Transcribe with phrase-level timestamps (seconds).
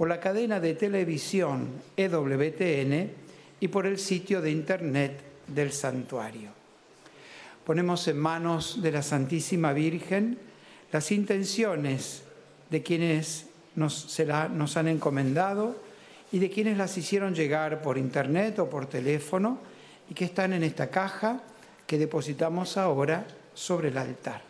[0.00, 3.10] por la cadena de televisión EWTN
[3.60, 6.48] y por el sitio de internet del santuario.
[7.66, 10.38] Ponemos en manos de la Santísima Virgen
[10.90, 12.22] las intenciones
[12.70, 14.18] de quienes nos,
[14.54, 15.76] nos han encomendado
[16.32, 19.58] y de quienes las hicieron llegar por internet o por teléfono
[20.08, 21.42] y que están en esta caja
[21.86, 24.49] que depositamos ahora sobre el altar.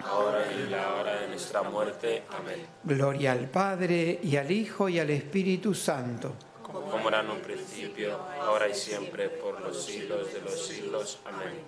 [0.00, 2.22] ahora y en la hora de nuestra muerte.
[2.30, 2.66] Amén.
[2.84, 6.34] Gloria al Padre, y al Hijo, y al Espíritu Santo.
[6.62, 11.20] Como era en un principio, ahora y siempre, por los siglos de los siglos.
[11.26, 11.60] Amén.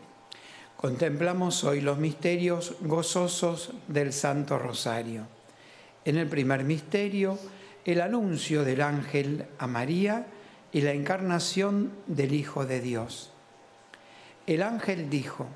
[0.77, 5.27] Contemplamos hoy los misterios gozosos del Santo Rosario.
[6.05, 7.39] En el primer misterio,
[7.85, 10.27] el anuncio del ángel a María
[10.73, 13.31] y la encarnación del Hijo de Dios.
[14.47, 15.47] El ángel dijo,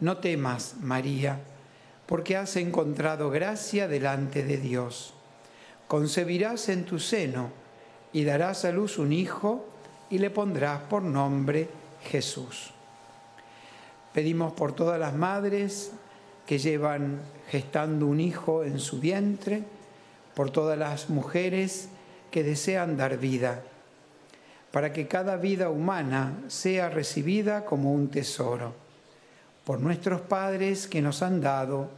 [0.00, 1.40] no temas, María,
[2.08, 5.12] porque has encontrado gracia delante de Dios.
[5.88, 7.50] Concebirás en tu seno
[8.14, 9.66] y darás a luz un hijo
[10.08, 11.68] y le pondrás por nombre
[12.04, 12.70] Jesús.
[14.14, 15.92] Pedimos por todas las madres
[16.46, 17.20] que llevan
[17.50, 19.62] gestando un hijo en su vientre,
[20.34, 21.90] por todas las mujeres
[22.30, 23.62] que desean dar vida,
[24.72, 28.72] para que cada vida humana sea recibida como un tesoro,
[29.64, 31.97] por nuestros padres que nos han dado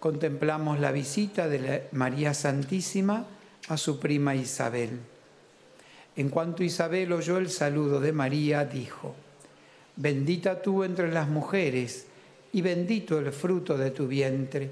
[0.00, 3.26] contemplamos la visita de María Santísima
[3.68, 4.98] a su prima Isabel.
[6.16, 9.14] En cuanto Isabel oyó el saludo de María, dijo,
[9.96, 12.06] Bendita tú entre las mujeres
[12.52, 14.70] y bendito el fruto de tu vientre.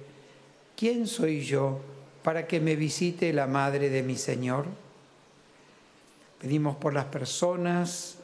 [0.75, 1.81] ¿Quién soy yo
[2.23, 4.65] para que me visite la madre de mi Señor?
[6.41, 8.17] Pedimos por las personas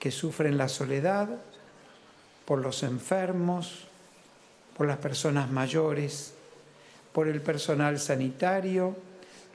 [0.00, 1.28] que sufren la soledad,
[2.44, 3.86] por los enfermos,
[4.76, 6.34] por las personas mayores,
[7.12, 8.96] por el personal sanitario,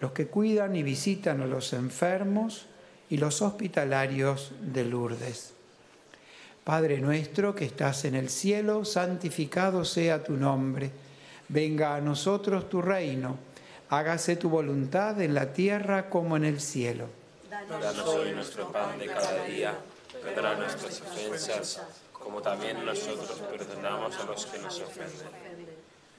[0.01, 2.65] los que cuidan y visitan a los enfermos
[3.09, 5.53] y los hospitalarios de Lourdes.
[6.63, 10.91] Padre nuestro que estás en el cielo, santificado sea tu nombre.
[11.49, 13.37] Venga a nosotros tu reino.
[13.89, 17.07] Hágase tu voluntad en la tierra como en el cielo.
[17.49, 19.75] Danos hoy nuestro pan de cada día.
[20.23, 25.62] Perdona nuestras ofensas, como también nosotros perdonamos a los que nos ofenden.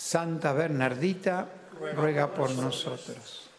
[0.00, 1.46] Santa Bernardita,
[1.94, 3.50] ruega por nosotros.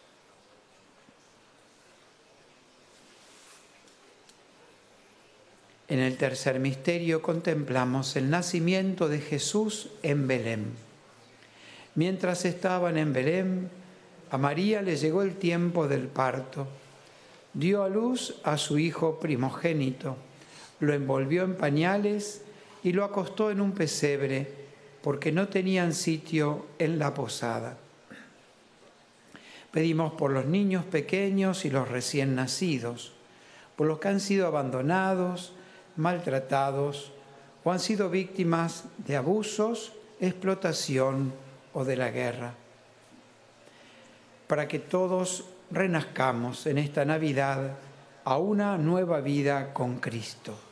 [5.86, 10.72] En el tercer misterio contemplamos el nacimiento de Jesús en Belén.
[11.94, 13.70] Mientras estaban en Belén,
[14.32, 16.66] a María le llegó el tiempo del parto.
[17.54, 20.16] Dio a luz a su hijo primogénito,
[20.80, 22.42] lo envolvió en pañales
[22.82, 24.61] y lo acostó en un pesebre,
[25.02, 27.76] porque no tenían sitio en la posada.
[29.70, 33.12] Pedimos por los niños pequeños y los recién nacidos,
[33.76, 35.54] por los que han sido abandonados,
[35.96, 37.12] maltratados
[37.64, 41.32] o han sido víctimas de abusos, explotación
[41.72, 42.54] o de la guerra.
[44.46, 47.72] Para que todos renazcamos en esta Navidad
[48.24, 50.71] a una nueva vida con Cristo.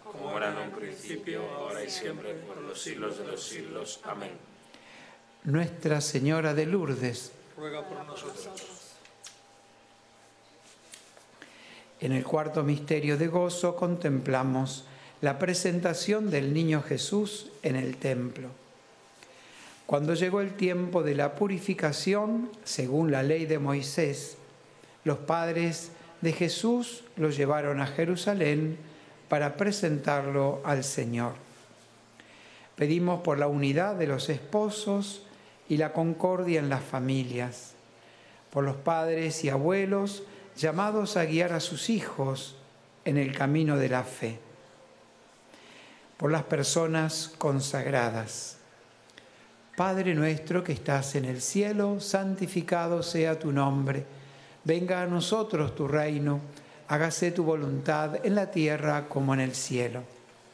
[0.31, 3.99] Como era en un principio, ahora y siempre, por los siglos de los siglos.
[4.05, 4.29] Amén.
[5.43, 8.65] Nuestra Señora de Lourdes, ruega por nosotros.
[11.99, 14.85] En el cuarto misterio de gozo contemplamos
[15.19, 18.47] la presentación del niño Jesús en el templo.
[19.85, 24.37] Cuando llegó el tiempo de la purificación, según la ley de Moisés,
[25.03, 28.77] los padres de Jesús lo llevaron a Jerusalén
[29.31, 31.35] para presentarlo al Señor.
[32.75, 35.23] Pedimos por la unidad de los esposos
[35.69, 37.71] y la concordia en las familias,
[38.51, 40.23] por los padres y abuelos
[40.57, 42.57] llamados a guiar a sus hijos
[43.05, 44.37] en el camino de la fe,
[46.17, 48.57] por las personas consagradas.
[49.77, 54.05] Padre nuestro que estás en el cielo, santificado sea tu nombre,
[54.65, 56.41] venga a nosotros tu reino,
[56.91, 60.03] hágase tu voluntad en la tierra como en el cielo.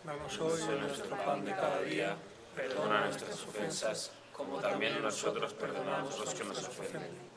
[0.06, 2.16] Danos hoy nuestro pan de cada día,
[2.56, 7.28] perdona nuestras ofensas, como también nosotros perdonamos los que nos ofenden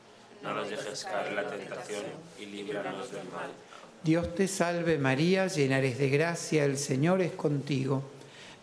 [0.43, 2.03] no nos dejes caer en la tentación
[2.39, 3.51] y líbranos del mal.
[4.03, 8.03] Dios te salve María, llena eres de gracia, el Señor es contigo.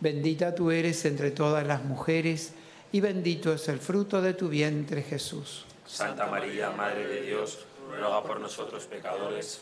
[0.01, 2.53] Bendita tú eres entre todas las mujeres
[2.91, 5.65] y bendito es el fruto de tu vientre Jesús.
[5.85, 9.61] Santa María, Madre de Dios, ruega por nosotros pecadores,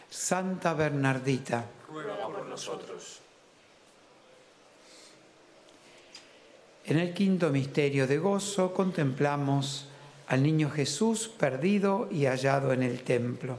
[0.11, 3.21] Santa Bernardita, ruega por nosotros.
[6.83, 9.87] En el quinto misterio de gozo contemplamos
[10.27, 13.57] al niño Jesús perdido y hallado en el templo.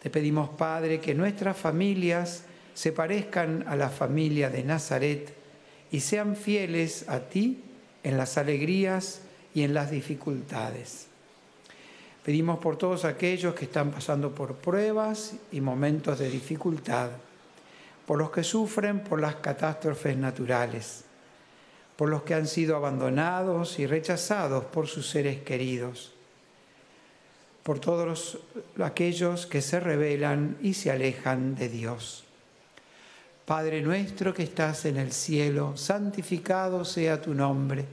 [0.00, 5.34] Te pedimos, Padre, que nuestras familias se parezcan a la familia de Nazaret
[5.90, 7.64] y sean fieles a ti
[8.04, 9.22] en las alegrías
[9.54, 11.08] y en las dificultades.
[12.24, 17.10] Pedimos por todos aquellos que están pasando por pruebas y momentos de dificultad,
[18.06, 21.04] por los que sufren por las catástrofes naturales,
[21.96, 26.12] por los que han sido abandonados y rechazados por sus seres queridos,
[27.64, 28.38] por todos
[28.82, 32.24] aquellos que se rebelan y se alejan de Dios.
[33.44, 37.84] Padre nuestro que estás en el cielo, santificado sea tu nombre,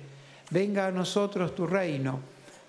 [0.52, 2.20] venga a nosotros tu reino,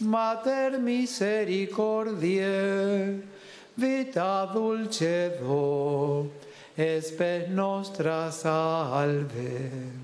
[0.00, 3.20] Mater misericordiae,
[3.76, 6.30] vita dulcedo,
[6.76, 10.02] espes nostra salve.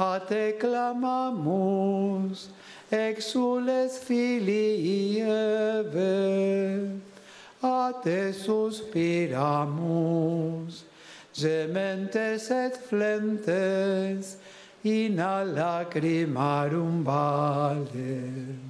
[0.00, 2.48] a te clamamus,
[2.90, 6.90] exules filii Eve,
[7.62, 9.34] a te suspiramus,
[11.34, 14.36] gementes et flentes,
[14.82, 18.69] in a lacrimarum vale.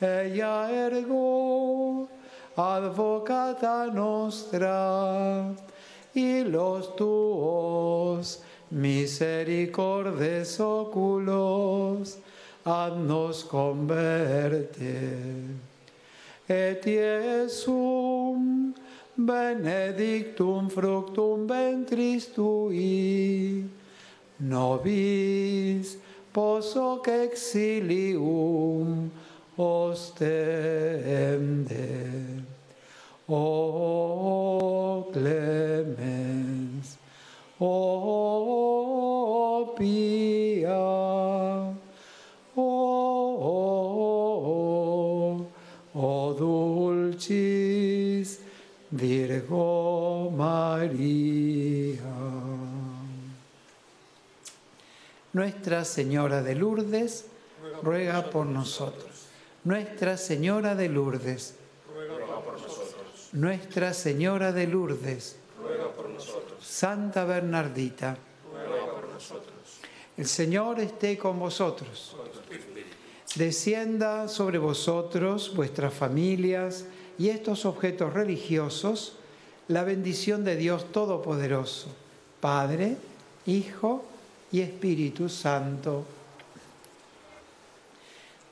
[0.00, 2.08] Ella ergo,
[2.54, 5.54] advocata nostra,
[6.14, 12.18] y los tuos misericordes oculos,
[12.64, 14.96] haznos converte.
[16.48, 18.74] Et Iesum
[19.16, 23.64] benedictum fructum ventris tui,
[24.38, 25.96] nobis
[26.32, 29.10] posoc exilium
[29.56, 30.36] ostende.
[33.28, 36.96] O clemens,
[37.58, 40.78] o pia,
[42.54, 42.62] o,
[45.92, 48.38] o dulcis
[48.92, 51.98] Virgo María.
[55.32, 57.24] Nuestra Señora de Lourdes
[57.82, 59.15] ruega por nosotros.
[59.66, 61.56] Nuestra Señora de Lourdes
[61.92, 63.30] ruega por nosotros.
[63.32, 66.64] Nuestra Señora de Lourdes, Ruega por nosotros.
[66.64, 68.16] Santa Bernardita,
[68.48, 69.80] Ruega por nosotros.
[70.16, 72.14] el Señor esté con vosotros.
[73.34, 76.84] Descienda sobre vosotros, vuestras familias
[77.18, 79.16] y estos objetos religiosos
[79.66, 81.88] la bendición de Dios Todopoderoso,
[82.38, 82.98] Padre,
[83.46, 84.04] Hijo
[84.52, 86.04] y Espíritu Santo.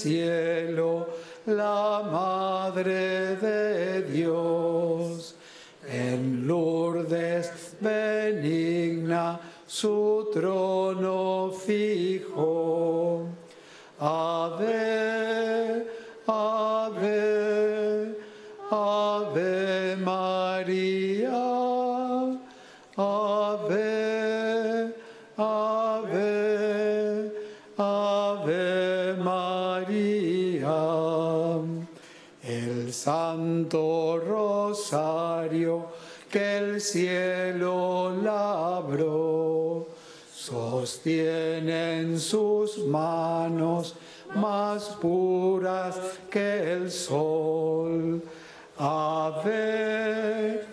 [0.00, 1.08] Cielo,
[1.46, 5.34] la madre de Dios,
[5.86, 13.26] en Lourdes benigna su trono fijo.
[13.98, 15.29] Ave,
[33.60, 35.88] Santo Rosario
[36.30, 39.86] que el cielo labró,
[40.34, 43.96] sostiene en sus manos
[44.34, 48.22] más puras que el sol.
[48.78, 50.64] Ave,